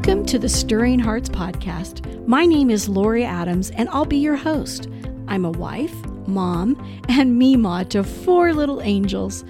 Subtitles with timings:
[0.00, 2.26] Welcome to the Stirring Hearts Podcast.
[2.26, 4.88] My name is Lori Adams, and I'll be your host.
[5.28, 5.94] I'm a wife,
[6.26, 9.44] mom, and Mima to four little angels.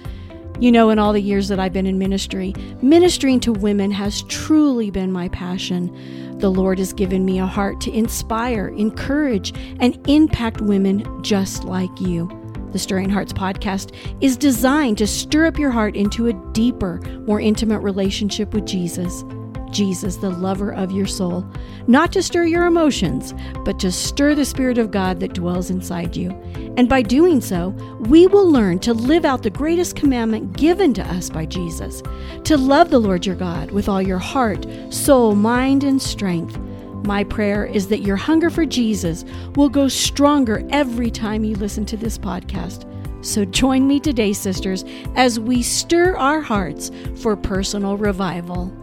[0.59, 4.23] You know, in all the years that I've been in ministry, ministering to women has
[4.23, 6.37] truly been my passion.
[6.39, 12.01] The Lord has given me a heart to inspire, encourage, and impact women just like
[12.01, 12.27] you.
[12.73, 17.39] The Stirring Hearts podcast is designed to stir up your heart into a deeper, more
[17.39, 19.23] intimate relationship with Jesus.
[19.71, 21.45] Jesus, the lover of your soul,
[21.87, 23.33] not to stir your emotions,
[23.65, 26.31] but to stir the Spirit of God that dwells inside you.
[26.77, 27.69] And by doing so,
[28.01, 32.01] we will learn to live out the greatest commandment given to us by Jesus
[32.43, 36.57] to love the Lord your God with all your heart, soul, mind, and strength.
[37.05, 39.25] My prayer is that your hunger for Jesus
[39.55, 42.87] will go stronger every time you listen to this podcast.
[43.25, 44.83] So join me today, sisters,
[45.15, 48.75] as we stir our hearts for personal revival.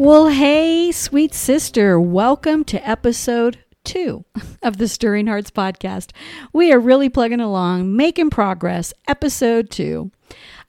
[0.00, 4.24] Well, hey, sweet sister, welcome to episode two
[4.62, 6.12] of the Stirring Hearts podcast.
[6.54, 10.10] We are really plugging along, making progress, episode two.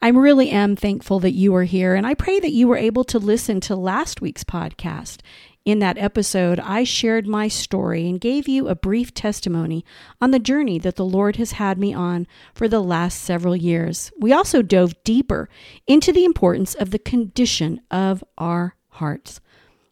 [0.02, 3.06] I really am thankful that you are here, and I pray that you were able
[3.06, 5.22] to listen to last week's podcast.
[5.64, 9.86] In that episode, I shared my story and gave you a brief testimony
[10.20, 14.12] on the journey that the Lord has had me on for the last several years.
[14.20, 15.48] We also dove deeper
[15.88, 19.42] into the importance of the condition of our hearts.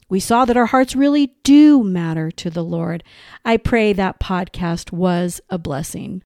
[0.08, 3.04] We saw that our hearts really do matter to the Lord.
[3.44, 6.24] I pray that podcast was a blessing.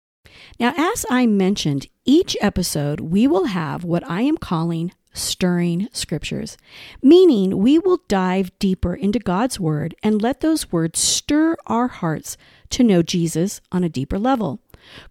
[0.59, 6.57] Now, as I mentioned, each episode we will have what I am calling stirring scriptures,
[7.01, 12.35] meaning we will dive deeper into God's Word and let those words stir our hearts
[12.71, 14.62] to know Jesus on a deeper level.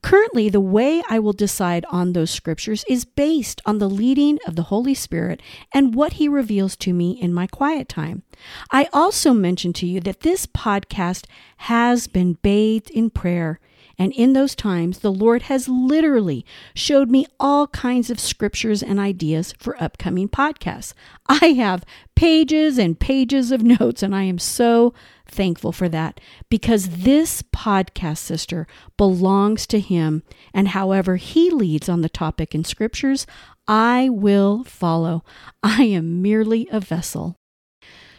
[0.03, 4.57] Currently, the way I will decide on those scriptures is based on the leading of
[4.57, 5.41] the Holy Spirit
[5.73, 8.23] and what He reveals to me in my quiet time.
[8.71, 11.27] I also mentioned to you that this podcast
[11.59, 13.61] has been bathed in prayer.
[13.99, 16.45] And in those times, the Lord has literally
[16.75, 20.95] showed me all kinds of scriptures and ideas for upcoming podcasts.
[21.29, 21.85] I have
[22.15, 24.95] pages and pages of notes, and I am so
[25.33, 28.67] thankful for that because this podcast, sister,
[28.97, 30.23] belongs to Him.
[30.55, 33.27] And however He leads on the topic in scriptures,
[33.67, 35.25] I will follow.
[35.63, 37.37] I am merely a vessel.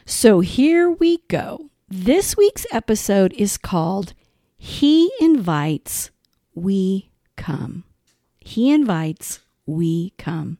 [0.05, 1.69] So here we go.
[1.87, 4.13] This week's episode is called
[4.57, 6.11] He Invites,
[6.53, 7.83] We Come.
[8.39, 10.57] He invites, we come.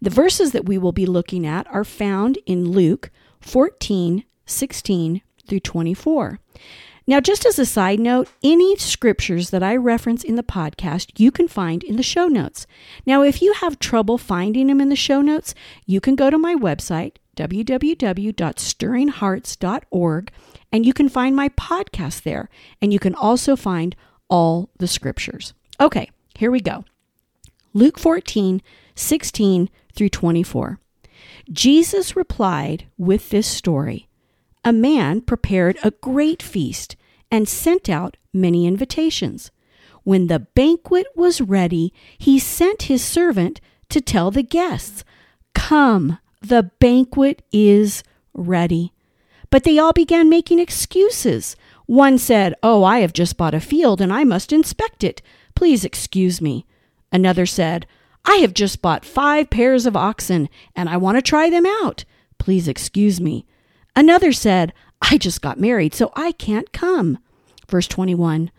[0.00, 3.10] The verses that we will be looking at are found in Luke
[3.40, 6.38] 14, 16 through 24.
[7.08, 11.30] Now, just as a side note, any scriptures that I reference in the podcast, you
[11.30, 12.66] can find in the show notes.
[13.06, 15.54] Now, if you have trouble finding them in the show notes,
[15.86, 20.32] you can go to my website, www.stirringhearts.org,
[20.70, 22.50] and you can find my podcast there.
[22.82, 23.96] And you can also find
[24.28, 25.54] all the scriptures.
[25.80, 26.84] Okay, here we go.
[27.72, 28.60] Luke 14,
[28.94, 30.78] 16 through 24.
[31.50, 34.07] Jesus replied with this story
[34.68, 36.94] a man prepared a great feast
[37.30, 39.50] and sent out many invitations.
[40.04, 45.04] When the banquet was ready, he sent his servant to tell the guests,
[45.54, 48.02] Come, the banquet is
[48.34, 48.92] ready.
[49.48, 51.56] But they all began making excuses.
[51.86, 55.22] One said, Oh, I have just bought a field and I must inspect it.
[55.54, 56.66] Please excuse me.
[57.10, 57.86] Another said,
[58.26, 62.04] I have just bought five pairs of oxen and I want to try them out.
[62.36, 63.46] Please excuse me.
[63.98, 64.72] Another said,
[65.02, 67.18] I just got married, so I can't come.
[67.68, 68.52] Verse 21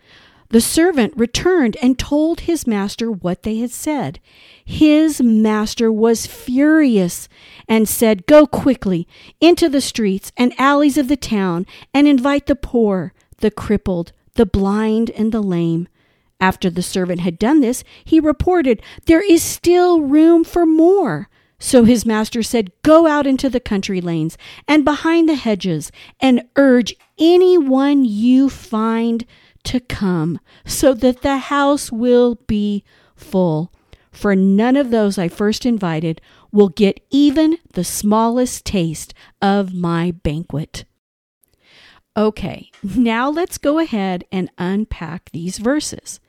[0.50, 4.20] The servant returned and told his master what they had said.
[4.62, 7.26] His master was furious
[7.66, 9.08] and said, Go quickly
[9.40, 11.64] into the streets and alleys of the town
[11.94, 15.88] and invite the poor, the crippled, the blind, and the lame.
[16.38, 21.30] After the servant had done this, he reported, There is still room for more.
[21.60, 24.36] So his master said, Go out into the country lanes
[24.66, 29.26] and behind the hedges and urge anyone you find
[29.64, 32.82] to come, so that the house will be
[33.14, 33.72] full.
[34.10, 39.12] For none of those I first invited will get even the smallest taste
[39.42, 40.86] of my banquet.
[42.16, 46.20] Okay, now let's go ahead and unpack these verses.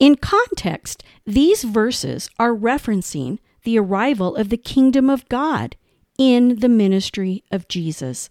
[0.00, 5.76] In context, these verses are referencing the arrival of the kingdom of God
[6.18, 8.30] in the ministry of Jesus.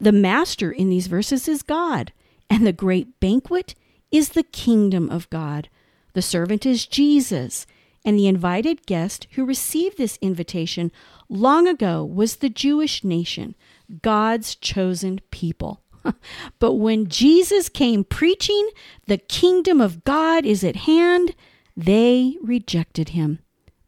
[0.00, 2.12] The master in these verses is God,
[2.48, 3.74] and the great banquet
[4.10, 5.68] is the kingdom of God.
[6.14, 7.66] The servant is Jesus.
[8.04, 10.90] And the invited guest who received this invitation
[11.28, 13.54] long ago was the Jewish nation,
[14.00, 15.82] God's chosen people.
[16.58, 18.70] but when Jesus came preaching,
[19.06, 21.34] the kingdom of God is at hand,
[21.76, 23.40] they rejected him.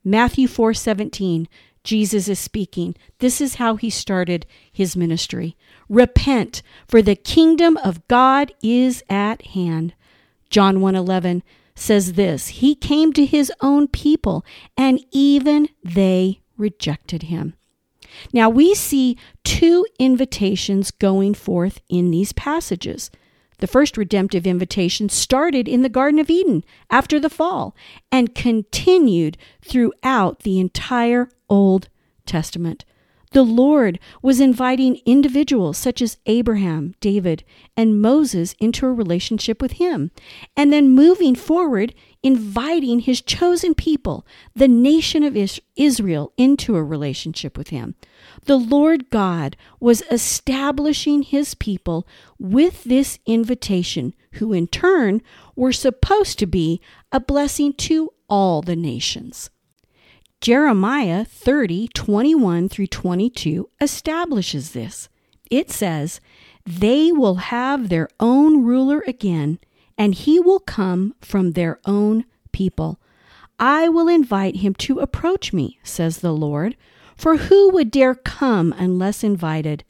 [0.05, 1.47] Matthew 4:17
[1.85, 2.95] Jesus is speaking.
[3.19, 5.57] This is how he started his ministry.
[5.89, 9.95] Repent, for the kingdom of God is at hand.
[10.49, 11.43] John 1:11
[11.75, 14.45] says this, he came to his own people
[14.77, 17.55] and even they rejected him.
[18.33, 23.11] Now we see two invitations going forth in these passages.
[23.63, 27.77] The first redemptive invitation started in the Garden of Eden after the fall
[28.11, 31.89] and continued throughout the entire Old
[32.27, 32.85] Testament.
[33.31, 37.45] The Lord was inviting individuals such as Abraham, David,
[37.77, 40.11] and Moses into a relationship with Him,
[40.57, 45.37] and then moving forward, inviting His chosen people, the nation of
[45.77, 47.95] Israel, into a relationship with Him.
[48.45, 52.07] The Lord God was establishing His people
[52.39, 55.23] with this invitation, who in turn
[55.57, 56.81] were supposed to be
[57.11, 59.51] a blessing to all the nations.
[60.41, 65.09] Jeremiah 30, 21 through 22 establishes this.
[65.51, 66.21] It says,
[66.67, 69.61] They will have their own ruler again,
[70.03, 72.99] and he will come from their own people.
[73.61, 76.77] I will invite him to approach me, says the Lord.
[77.17, 79.85] For who would dare come unless invited?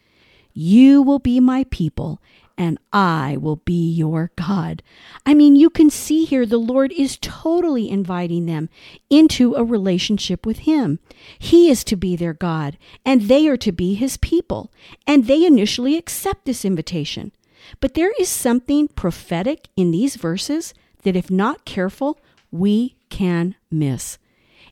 [0.53, 2.21] You will be my people,
[2.59, 4.83] and I will be your God.
[5.25, 8.69] I mean, you can see here the Lord is totally inviting them
[9.09, 10.99] into a relationship with Him.
[11.39, 14.71] He is to be their God, and they are to be His people.
[15.07, 17.33] And they initially accept this invitation.
[17.81, 22.19] But there is something prophetic in these verses that, if not careful,
[22.51, 24.19] we can miss.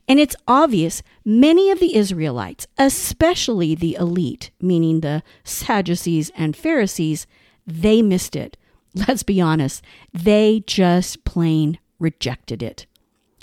[0.07, 7.27] And it's obvious many of the Israelites, especially the elite, meaning the Sadducees and Pharisees,
[7.65, 8.57] they missed it.
[8.95, 9.83] Let's be honest,
[10.13, 12.85] they just plain rejected it.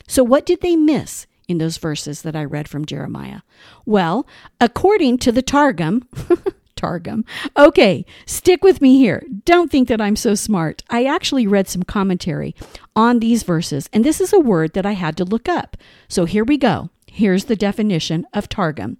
[0.06, 3.40] So, what did they miss in those verses that I read from Jeremiah?
[3.86, 4.26] Well,
[4.60, 6.06] according to the Targum,
[6.78, 7.25] Targum.
[7.56, 9.26] Okay, stick with me here.
[9.44, 10.84] Don't think that I'm so smart.
[10.88, 12.54] I actually read some commentary
[12.94, 15.76] on these verses, and this is a word that I had to look up.
[16.08, 16.90] So here we go.
[17.08, 18.98] Here's the definition of Targum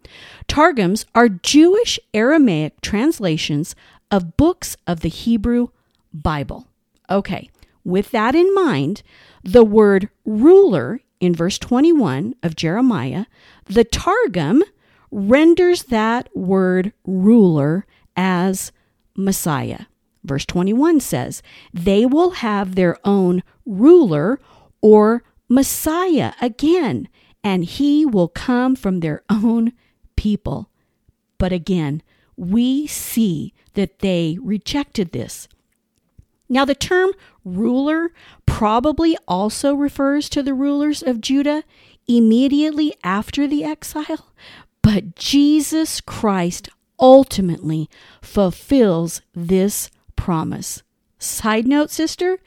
[0.49, 3.77] Targums are Jewish Aramaic translations
[4.11, 5.69] of books of the Hebrew
[6.13, 6.67] Bible.
[7.09, 7.49] Okay,
[7.85, 9.03] with that in mind,
[9.45, 13.27] the word ruler in verse 21 of Jeremiah,
[13.67, 14.65] the Targum
[15.11, 18.73] renders that word ruler as
[19.17, 19.87] Messiah.
[20.25, 24.41] Verse 21 says, They will have their own ruler
[24.81, 27.09] or Messiah again,
[27.43, 29.73] and he will come from their own
[30.17, 30.71] people.
[31.39, 32.03] But again,
[32.37, 35.49] we see that they rejected this.
[36.49, 37.13] Now, the term
[37.45, 38.13] ruler
[38.47, 41.63] probably also refers to the rulers of Judah
[42.07, 44.33] immediately after the exile,
[44.89, 47.91] but Jesus Christ ultimately
[48.23, 50.83] fulfills this promise.
[51.19, 52.39] Side note, sister,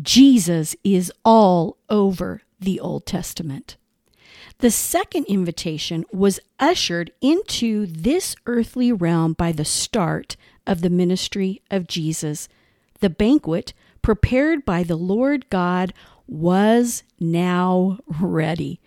[0.00, 3.76] Jesus is all over the Old Testament.
[4.60, 11.60] The second invitation was ushered into this earthly realm by the start of the ministry
[11.70, 12.48] of Jesus.
[13.00, 15.92] The banquet prepared by the Lord God
[16.26, 18.80] was now ready.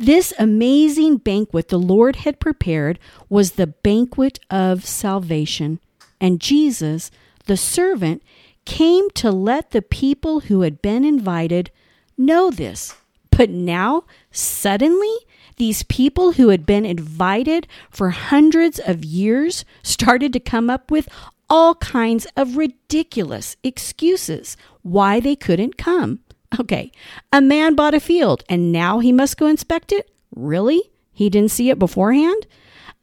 [0.00, 5.78] This amazing banquet the Lord had prepared was the banquet of salvation,
[6.18, 7.10] and Jesus,
[7.44, 8.22] the servant,
[8.64, 11.70] came to let the people who had been invited
[12.16, 12.94] know this.
[13.30, 15.14] But now, suddenly,
[15.56, 21.10] these people who had been invited for hundreds of years started to come up with
[21.50, 26.20] all kinds of ridiculous excuses why they couldn't come.
[26.58, 26.90] Okay,
[27.32, 30.10] a man bought a field and now he must go inspect it?
[30.34, 30.90] Really?
[31.12, 32.46] He didn't see it beforehand?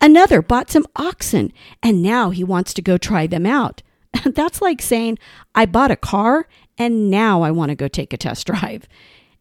[0.01, 3.81] Another bought some oxen and now he wants to go try them out.
[4.25, 5.17] That's like saying,
[5.55, 8.87] I bought a car and now I want to go take a test drive.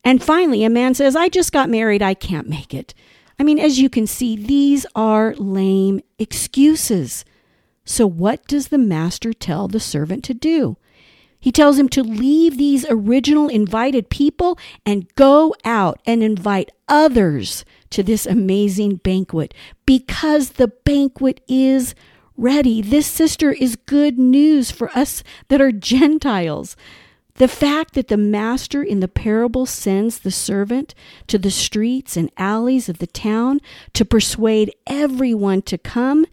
[0.05, 2.95] And finally, a man says, I just got married, I can't make it.
[3.39, 7.25] I mean, as you can see, these are lame excuses.
[7.85, 10.77] So, what does the master tell the servant to do?
[11.40, 17.64] He tells him to leave these original invited people and go out and invite others
[17.90, 21.95] to this amazing banquet because the banquet is
[22.37, 22.83] ready.
[22.83, 26.76] This sister is good news for us that are Gentiles.
[27.35, 30.95] The fact that the master in the parable sends the servant
[31.26, 33.61] to the streets and alleys of the town
[33.93, 36.26] to persuade everyone to come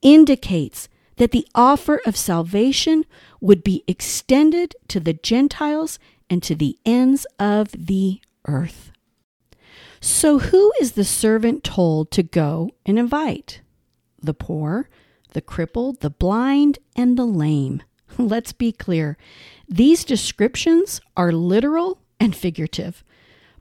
[0.00, 3.04] indicates that the offer of salvation
[3.44, 5.98] would be extended to the Gentiles
[6.30, 8.90] and to the ends of the earth.
[10.00, 13.60] So, who is the servant told to go and invite?
[14.18, 14.88] The poor,
[15.34, 17.82] the crippled, the blind, and the lame.
[18.18, 19.18] Let's be clear.
[19.68, 23.04] These descriptions are literal and figurative.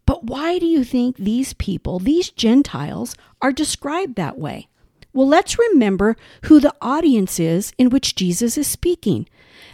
[0.05, 4.69] But why do you think these people, these Gentiles, are described that way?
[5.11, 9.27] Well, let's remember who the audience is in which Jesus is speaking.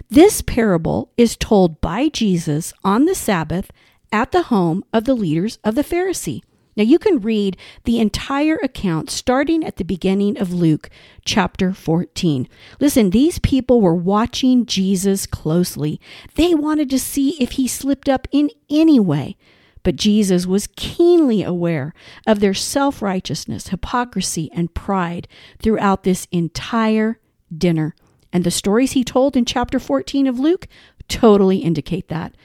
[0.10, 3.72] This parable is told by Jesus on the Sabbath
[4.12, 6.42] at the home of the leaders of the Pharisee.
[6.76, 10.90] Now, you can read the entire account starting at the beginning of Luke
[11.26, 12.48] chapter 14.
[12.80, 16.00] Listen, these people were watching Jesus closely.
[16.36, 19.36] They wanted to see if he slipped up in any way.
[19.84, 21.94] But Jesus was keenly aware
[22.26, 25.28] of their self righteousness, hypocrisy, and pride
[25.62, 27.20] throughout this entire
[27.56, 27.94] dinner.
[28.32, 30.68] And the stories he told in chapter 14 of Luke
[31.08, 32.36] totally indicate that.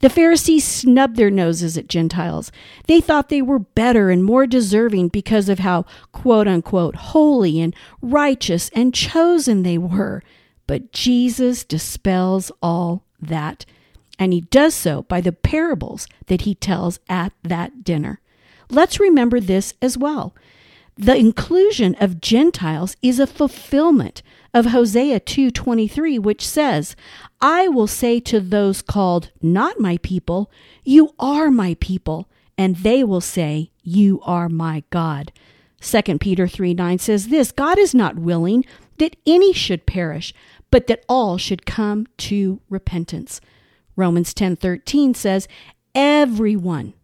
[0.00, 2.52] The Pharisees snubbed their noses at Gentiles.
[2.86, 7.74] They thought they were better and more deserving because of how quote unquote holy and
[8.02, 10.22] righteous and chosen they were.
[10.66, 13.64] But Jesus dispels all that
[14.18, 18.20] and he does so by the parables that he tells at that dinner.
[18.70, 20.34] Let's remember this as well.
[20.96, 24.22] The inclusion of Gentiles is a fulfillment
[24.52, 26.94] of Hosea 2:23 which says,
[27.40, 30.50] "I will say to those called not my people,
[30.84, 35.32] you are my people, and they will say, you are my God."
[35.80, 38.64] 2 Peter 3:9 says this, God is not willing
[38.98, 40.32] that any should perish,
[40.70, 43.40] but that all should come to repentance.
[43.96, 45.48] Romans 10:13 says,
[45.94, 46.94] "Everyone,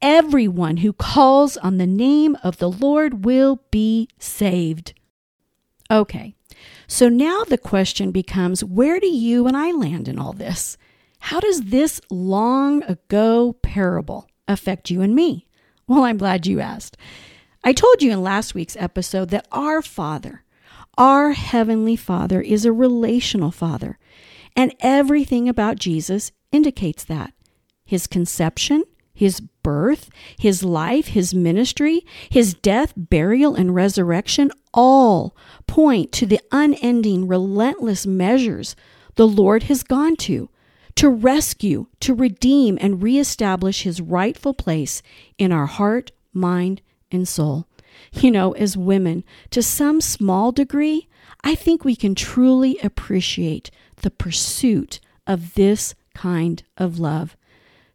[0.00, 4.94] everyone who calls on the name of the Lord will be saved."
[5.90, 6.34] Okay.
[6.86, 10.76] So now the question becomes, where do you and I land in all this?
[11.20, 15.46] How does this long ago parable affect you and me?
[15.86, 16.96] Well, I'm glad you asked.
[17.64, 20.44] I told you in last week's episode that our Father,
[20.96, 23.98] our Heavenly Father, is a relational Father.
[24.56, 27.32] And everything about Jesus indicates that
[27.84, 30.08] his conception, his birth,
[30.38, 38.06] his life, his ministry, his death, burial, and resurrection all point to the unending, relentless
[38.06, 38.74] measures
[39.16, 40.48] the Lord has gone to
[40.94, 45.02] to rescue, to redeem, and reestablish his rightful place
[45.36, 46.80] in our heart, mind,
[47.12, 47.66] and soul.
[48.12, 51.08] You know, as women, to some small degree,
[51.44, 57.36] I think we can truly appreciate the pursuit of this kind of love.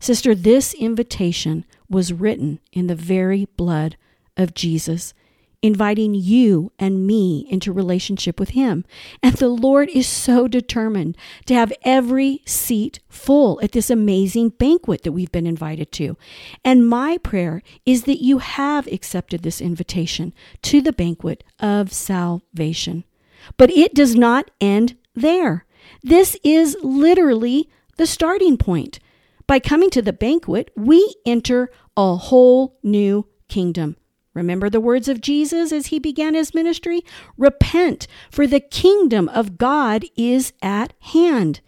[0.04, 3.96] Sister, this invitation was written in the very blood
[4.36, 5.14] of Jesus,
[5.62, 8.84] inviting you and me into relationship with Him.
[9.22, 15.04] And the Lord is so determined to have every seat full at this amazing banquet
[15.04, 16.18] that we've been invited to.
[16.66, 20.34] And my prayer is that you have accepted this invitation
[20.64, 23.06] to the banquet of salvation.
[23.56, 25.66] But it does not end there.
[26.04, 29.00] This is literally the starting point.
[29.48, 33.98] By coming to the banquet, we enter a whole new kingdom.
[34.34, 37.02] Remember the words of Jesus as he began his ministry?
[37.38, 41.62] Repent, for the kingdom of God is at hand.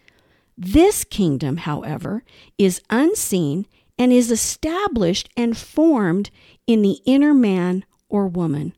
[0.58, 2.24] This kingdom, however,
[2.58, 3.66] is unseen
[3.98, 6.30] and is established and formed
[6.66, 8.74] in the inner man or woman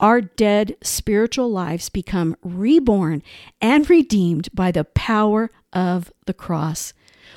[0.00, 3.22] our dead spiritual lives become reborn
[3.60, 6.92] and redeemed by the power of the cross.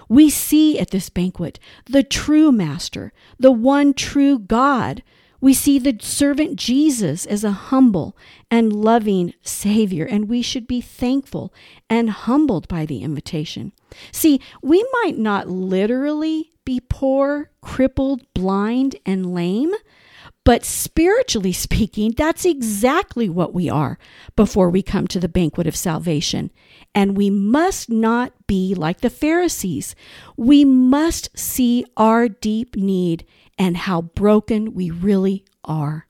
[0.09, 5.03] We see at this banquet the true Master, the one true God.
[5.39, 8.15] We see the servant Jesus as a humble
[8.51, 11.51] and loving Savior, and we should be thankful
[11.89, 13.71] and humbled by the invitation.
[14.11, 19.71] See, we might not literally be poor, crippled, blind, and lame,
[20.43, 23.97] but spiritually speaking, that's exactly what we are
[24.35, 26.51] before we come to the banquet of salvation.
[26.93, 29.95] And we must not be like the Pharisees.
[30.35, 33.25] We must see our deep need
[33.57, 36.07] and how broken we really are.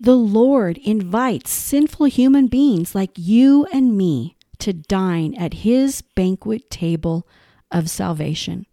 [0.00, 6.70] The Lord invites sinful human beings like you and me to dine at his banquet
[6.70, 7.26] table
[7.70, 8.66] of salvation.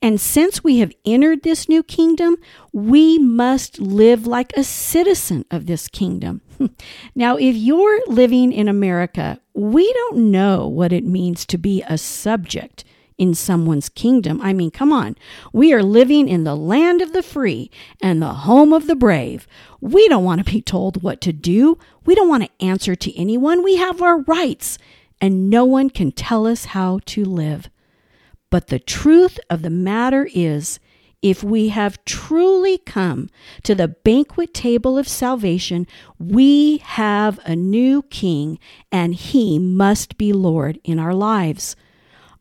[0.00, 2.36] And since we have entered this new kingdom,
[2.72, 6.40] we must live like a citizen of this kingdom.
[7.14, 11.98] now, if you're living in America, we don't know what it means to be a
[11.98, 12.84] subject
[13.18, 14.40] in someone's kingdom.
[14.40, 15.16] I mean, come on.
[15.52, 17.70] We are living in the land of the free
[18.00, 19.46] and the home of the brave.
[19.80, 21.78] We don't want to be told what to do.
[22.06, 23.64] We don't want to answer to anyone.
[23.64, 24.78] We have our rights,
[25.20, 27.68] and no one can tell us how to live.
[28.50, 30.80] But the truth of the matter is,
[31.20, 33.28] if we have truly come
[33.64, 35.86] to the banquet table of salvation,
[36.18, 38.58] we have a new king,
[38.92, 41.74] and he must be Lord in our lives.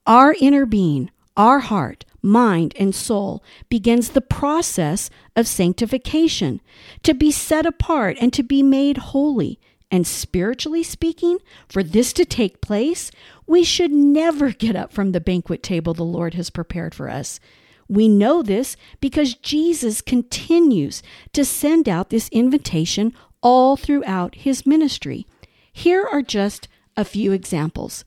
[0.05, 6.61] Our inner being, our heart, mind, and soul begins the process of sanctification,
[7.03, 9.59] to be set apart and to be made holy.
[9.89, 13.09] And spiritually speaking, for this to take place,
[13.47, 17.39] we should never get up from the banquet table the Lord has prepared for us.
[17.87, 21.01] We know this because Jesus continues
[21.31, 25.25] to send out this invitation all throughout his ministry.
[25.71, 28.03] Here are just a few examples.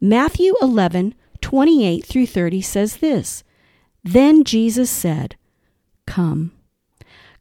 [0.00, 3.42] Matthew 11, 28 through 30 says this
[4.04, 5.36] Then Jesus said,
[6.06, 6.52] Come,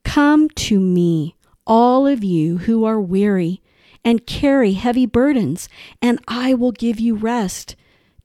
[0.03, 1.35] come to me,
[1.67, 3.61] all of you who are weary
[4.05, 5.69] and carry heavy burdens,
[6.01, 7.75] and I will give you rest.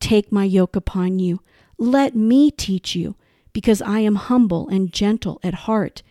[0.00, 1.40] Take my yoke upon you.
[1.78, 3.16] Let me teach you,
[3.52, 6.02] because I am humble and gentle at heart,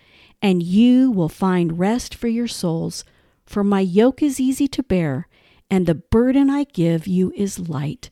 [0.42, 3.04] and you will find rest for your souls.
[3.46, 5.28] For my yoke is easy to bear,
[5.70, 8.10] and the burden I give you is light.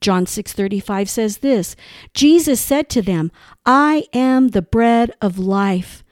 [0.00, 1.76] John 6:35 says this,
[2.12, 3.32] Jesus said to them,
[3.64, 6.03] I am the bread of life.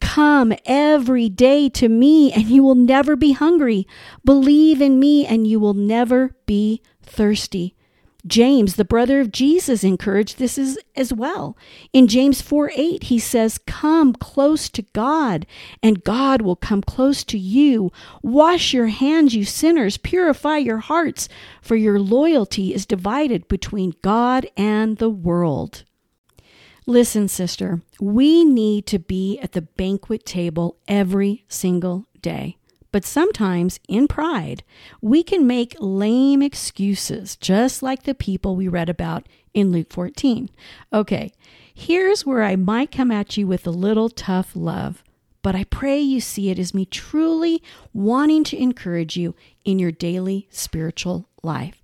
[0.00, 3.86] Come every day to me and you will never be hungry.
[4.24, 7.76] Believe in me and you will never be thirsty.
[8.26, 10.58] James, the brother of Jesus, encouraged this
[10.96, 11.56] as, well.
[11.92, 15.46] In James 4 8, he says, Come close to God,
[15.82, 17.92] and God will come close to you.
[18.22, 19.96] Wash your hands, you sinners.
[19.96, 21.28] Purify your hearts,
[21.62, 25.84] for your loyalty is divided between God and the world.
[26.88, 32.58] Listen, sister, we need to be at the banquet table every single day.
[32.92, 34.62] But sometimes, in pride,
[35.02, 40.48] we can make lame excuses, just like the people we read about in Luke 14.
[40.92, 41.32] Okay,
[41.74, 45.02] here's where I might come at you with a little tough love,
[45.42, 49.90] but I pray you see it as me truly wanting to encourage you in your
[49.90, 51.82] daily spiritual life.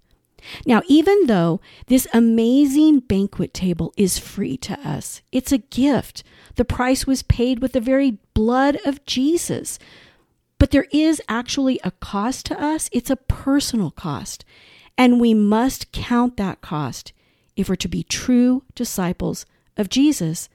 [0.67, 6.23] Now, even though this amazing banquet table is free to us, it's a gift.
[6.57, 9.79] The price was paid with the very blood of Jesus.
[10.59, 14.45] But there is actually a cost to us, it's a personal cost.
[14.97, 17.13] And we must count that cost
[17.57, 20.49] if we're to be true disciples of Jesus.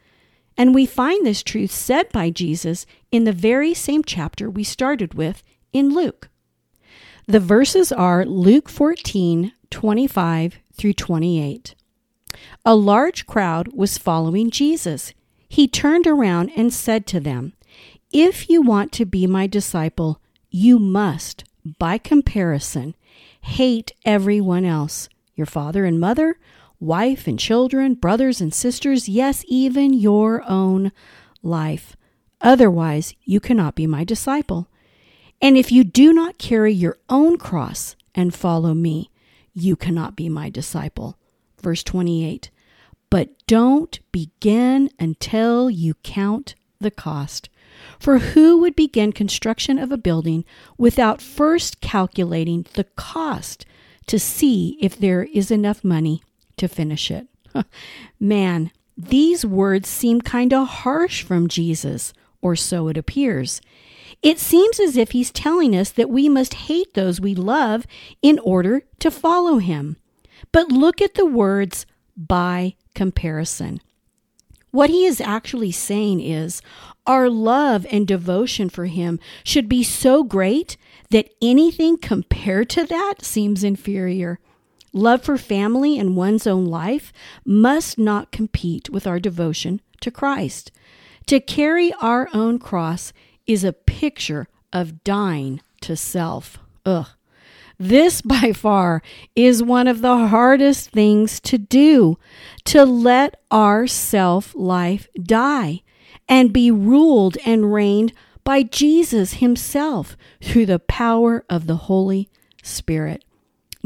[0.58, 5.14] And we find this truth said by Jesus in the very same chapter we started
[5.14, 6.30] with in Luke.
[7.28, 11.76] The verses are Luke 14, 25 through 28.
[12.66, 15.14] A large crowd was following Jesus.
[15.50, 17.54] He turned around and said to them,
[18.12, 21.44] if you want to be my disciple, you must,
[21.78, 22.96] by comparison,
[23.42, 26.40] hate everyone else your father and mother,
[26.80, 30.92] wife and children, brothers and sisters, yes, even your own
[31.44, 31.96] life.
[32.42, 34.68] Otherwise, you cannot be my disciple.
[35.42, 39.12] And if you do not carry your own cross and follow me,
[39.58, 41.18] you cannot be my disciple.
[41.62, 42.52] Verse 28.
[43.10, 47.50] But don't begin until you count the cost
[48.00, 50.46] for who would begin construction of a building
[50.78, 53.66] without first calculating the cost
[54.06, 56.22] to see if there is enough money
[56.58, 57.28] to finish it?
[58.20, 63.62] Man, these words seem kind of harsh from Jesus, or so it appears.
[64.22, 67.86] It seems as if he's telling us that we must hate those we love
[68.22, 69.98] in order to follow him.
[70.52, 73.80] But look at the words by comparison.
[74.72, 76.62] What he is actually saying is
[77.06, 80.78] our love and devotion for him should be so great
[81.10, 84.40] that anything compared to that seems inferior.
[84.94, 87.14] Love for family and one's own life
[87.46, 90.72] must not compete with our devotion to Christ.
[91.28, 93.12] To carry our own cross
[93.46, 96.58] is a picture of dying to self.
[96.86, 97.08] Ugh.
[97.78, 99.02] This, by far,
[99.36, 102.18] is one of the hardest things to do
[102.66, 105.82] to let our self life die
[106.30, 108.14] and be ruled and reigned
[108.46, 112.30] by Jesus Himself through the power of the Holy
[112.64, 113.26] Spirit.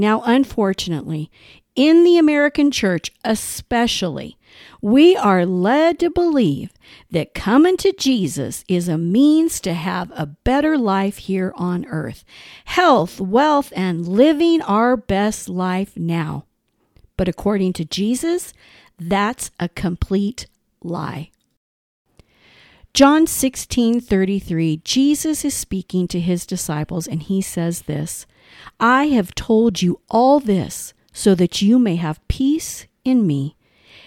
[0.02, 1.30] Now, unfortunately,
[1.76, 4.36] in the American church especially,
[4.82, 6.74] we are led to believe
[7.12, 12.26] that coming to Jesus is a means to have a better life here on earth,
[12.66, 16.46] health, wealth, and living our best life now.
[17.16, 18.54] But according to Jesus,
[18.98, 20.48] that's a complete
[20.84, 21.30] lie.
[22.96, 28.26] John 16:33 Jesus is speaking to his disciples and he says this,
[28.80, 33.56] I have told you all this so that you may have peace in me.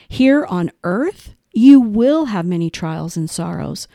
[0.08, 3.86] Here on earth you will have many trials and sorrows,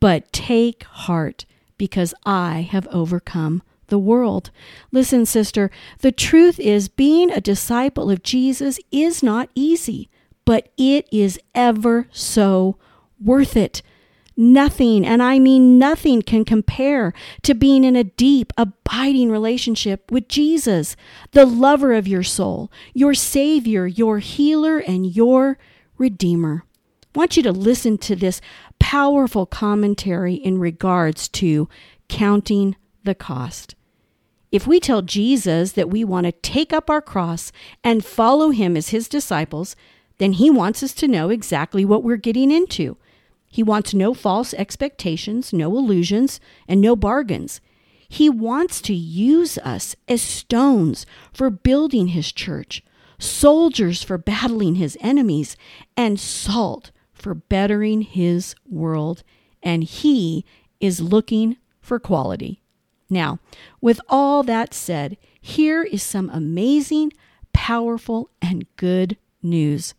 [0.00, 1.46] but take heart
[1.78, 4.50] because I have overcome the world.
[4.92, 10.10] Listen, sister, the truth is being a disciple of Jesus is not easy,
[10.44, 12.76] but it is ever so
[13.22, 13.82] worth it.
[14.36, 20.28] Nothing, and I mean nothing, can compare to being in a deep, abiding relationship with
[20.28, 20.94] Jesus,
[21.32, 25.58] the lover of your soul, your Savior, your healer, and your
[25.96, 26.64] Redeemer.
[27.14, 28.42] I want you to listen to this
[28.78, 31.68] powerful commentary in regards to
[32.08, 33.74] counting the cost.
[34.52, 38.76] If we tell Jesus that we want to take up our cross and follow him
[38.76, 39.76] as his disciples,
[40.18, 42.98] then he wants us to know exactly what we're getting into.
[43.48, 47.60] He wants no false expectations, no illusions, and no bargains.
[48.08, 52.82] He wants to use us as stones for building his church,
[53.18, 55.56] soldiers for battling his enemies,
[55.96, 59.22] and salt for bettering his world.
[59.62, 60.44] And he
[60.80, 62.60] is looking for quality.
[63.08, 63.38] Now,
[63.80, 67.12] with all that said, here is some amazing,
[67.52, 69.94] powerful, and good news.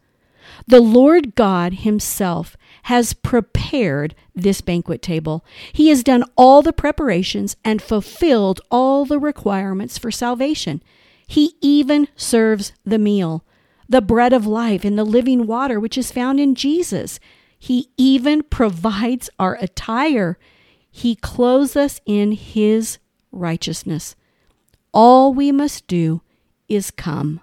[0.67, 2.55] The Lord God Himself
[2.87, 5.43] has prepared this banquet table.
[5.73, 10.81] He has done all the preparations and fulfilled all the requirements for salvation.
[11.27, 13.43] He even serves the meal,
[13.89, 17.19] the bread of life, and the living water which is found in Jesus.
[17.59, 20.39] He even provides our attire.
[20.89, 22.99] He clothes us in His
[23.33, 24.15] righteousness.
[24.93, 26.21] All we must do
[26.69, 27.41] is come.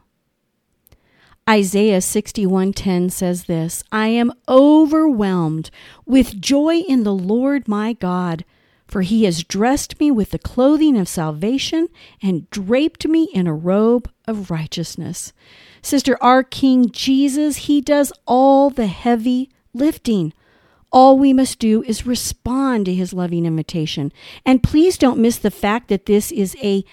[1.48, 5.70] Isaiah 61:10 says this, I am overwhelmed
[6.06, 8.46] with joy in the Lord my God,
[8.86, 11.88] for he has dressed me with the clothing of salvation
[12.22, 15.34] and draped me in a robe of righteousness.
[15.82, 20.32] Sister, our King Jesus, he does all the heavy lifting.
[20.90, 24.12] All we must do is respond to his loving invitation.
[24.46, 26.84] And please don't miss the fact that this is a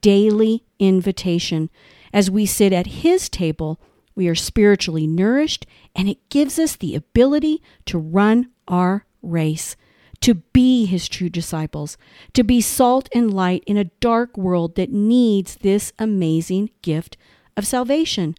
[0.00, 1.68] daily invitation.
[2.10, 3.78] As we sit at his table,
[4.18, 9.76] we are spiritually nourished, and it gives us the ability to run our race,
[10.20, 11.96] to be his true disciples,
[12.32, 17.16] to be salt and light in a dark world that needs this amazing gift
[17.56, 18.34] of salvation.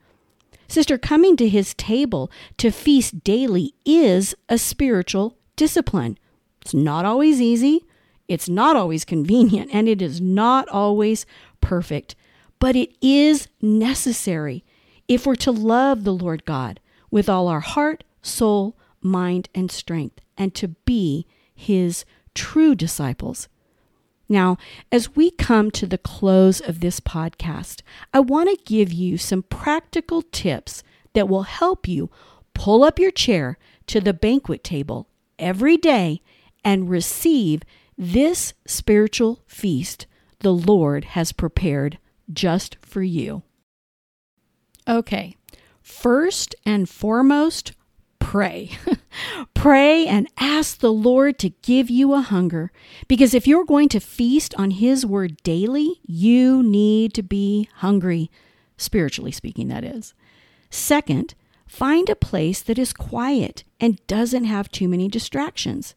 [0.68, 6.18] Sister, coming to his table to feast daily is a spiritual discipline.
[6.62, 7.86] It's not always easy,
[8.28, 11.26] it's not always convenient, and it is not always
[11.62, 12.16] perfect,
[12.60, 14.66] but it is necessary
[15.10, 16.80] if we're to love the Lord God
[17.12, 23.50] with all our heart, soul, mind, and strength, and to be his true disciples.
[24.30, 24.58] Now,
[24.92, 27.82] as we come to the close of this podcast,
[28.14, 32.12] I want to give you some practical tips that will help you
[32.54, 35.08] pull up your chair to the banquet table
[35.40, 36.22] every day
[36.64, 37.64] and receive
[37.98, 40.06] this spiritual feast
[40.42, 41.98] the Lord has prepared
[42.32, 43.42] just for you.
[44.90, 45.38] Okay,
[45.84, 47.74] first and foremost,
[48.18, 48.72] pray.
[49.54, 52.72] pray and ask the Lord to give you a hunger.
[53.08, 58.32] Because if you're going to feast on His word daily, you need to be hungry,
[58.78, 60.16] spiritually speaking, that is.
[60.72, 61.36] Second,
[61.68, 65.94] find a place that is quiet and doesn't have too many distractions.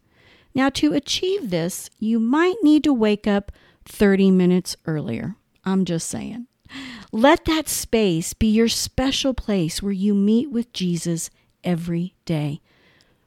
[0.55, 3.53] Now, to achieve this, you might need to wake up
[3.87, 5.37] 30 minutes earlier.
[5.65, 6.47] I'm just saying.
[7.13, 11.31] Let that space be your special place where you meet with Jesus
[11.63, 12.61] every day.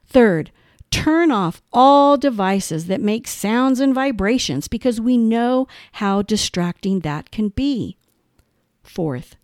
[0.06, 0.52] Third,
[0.92, 7.32] turn off all devices that make sounds and vibrations because we know how distracting that
[7.32, 7.98] can be.
[8.82, 9.36] Fourth,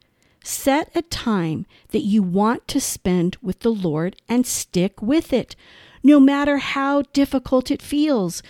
[0.44, 5.56] set a time that you want to spend with the Lord and stick with it,
[6.04, 8.42] no matter how difficult it feels.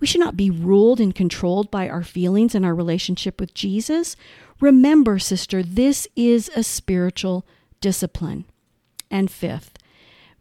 [0.00, 4.16] We should not be ruled and controlled by our feelings and our relationship with Jesus.
[4.58, 7.46] Remember, sister, this is a spiritual
[7.80, 8.46] discipline.
[9.10, 9.78] And fifth,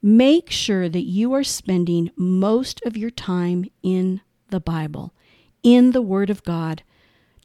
[0.02, 5.14] make sure that you are spending most of your time in the Bible,
[5.62, 6.84] in the Word of God.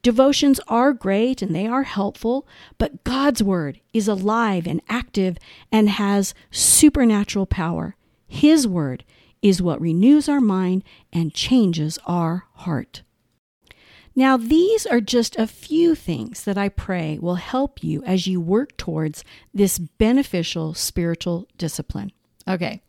[0.01, 2.47] Devotions are great and they are helpful,
[2.77, 5.37] but God's Word is alive and active
[5.71, 7.95] and has supernatural power.
[8.27, 9.03] His Word
[9.45, 13.03] is what renews our mind and changes our heart.
[14.15, 18.41] Now, these are just a few things that I pray will help you as you
[18.41, 22.11] work towards this beneficial spiritual discipline.
[22.47, 22.81] Okay,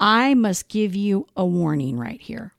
[0.00, 2.52] I must give you a warning right here.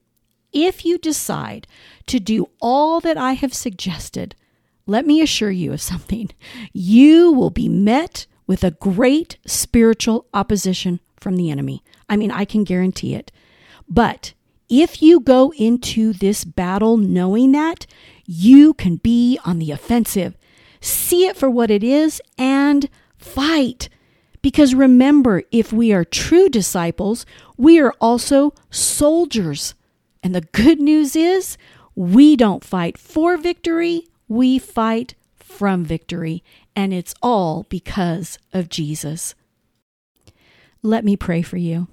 [0.53, 1.67] If you decide
[2.07, 4.35] to do all that I have suggested,
[4.85, 6.29] let me assure you of something.
[6.71, 11.83] You will be met with a great spiritual opposition from the enemy.
[12.07, 13.31] I mean, I can guarantee it.
[13.89, 14.33] But
[14.69, 17.87] if you go into this battle knowing that,
[18.25, 20.37] you can be on the offensive.
[20.81, 23.89] See it for what it is and fight.
[24.41, 27.25] Because remember, if we are true disciples,
[27.57, 29.73] we are also soldiers.
[30.21, 31.57] And the good news is,
[31.95, 36.43] we don't fight for victory, we fight from victory.
[36.75, 39.35] And it's all because of Jesus.
[40.85, 41.87] Let me pray for you.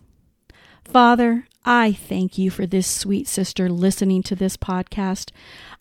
[0.84, 5.30] Father, I thank you for this sweet sister listening to this podcast.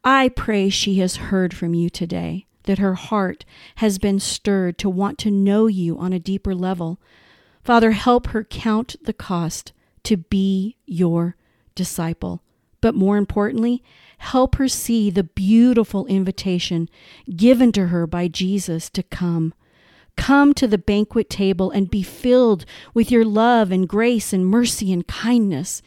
[0.04, 3.46] I pray she has heard from you today, that her heart
[3.78, 7.02] has been stirred to want to know you on a deeper level.
[7.64, 11.36] Father, help her count the cost to be your
[11.74, 12.44] disciple.
[12.80, 13.84] But more importantly,
[14.20, 16.88] help her see the beautiful invitation
[17.36, 19.56] given to her by Jesus to come.
[20.20, 24.92] Come to the banquet table and be filled with your love and grace and mercy
[24.92, 25.82] and kindness.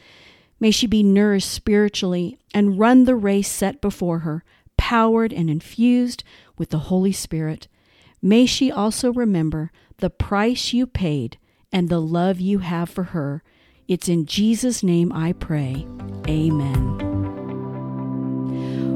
[0.59, 4.43] May she be nourished spiritually and run the race set before her,
[4.75, 6.23] powered and infused
[6.57, 7.67] with the Holy Spirit.
[8.23, 11.37] May she also remember the price you paid
[11.71, 13.43] and the love you have for her.
[13.87, 15.85] It's in Jesus' name I pray.
[16.27, 17.02] Amen.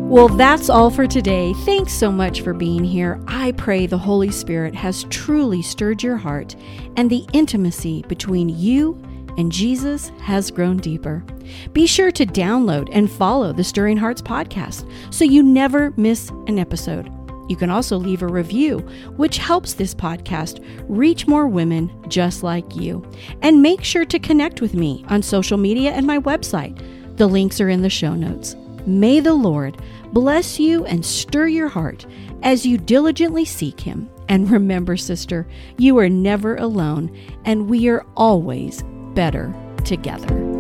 [0.08, 1.52] Well, that's all for today.
[1.66, 3.20] Thanks so much for being here.
[3.28, 6.56] I pray the Holy Spirit has truly stirred your heart
[6.96, 8.94] and the intimacy between you
[9.38, 11.26] and Jesus has grown deeper.
[11.74, 16.58] Be sure to download and follow the Stirring Hearts podcast so you never miss an
[16.58, 17.12] episode.
[17.50, 18.80] You can also leave a review,
[19.18, 23.06] which helps this podcast reach more women just like you.
[23.42, 26.82] And make sure to connect with me on social media and my website.
[27.18, 28.56] The links are in the show notes.
[28.88, 29.82] May the Lord
[30.14, 32.06] bless you and stir your heart
[32.42, 34.10] as you diligently seek Him.
[34.30, 35.46] And remember, sister,
[35.78, 40.57] you are never alone, and we are always better together.